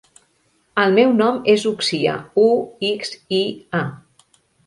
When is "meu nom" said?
0.99-1.35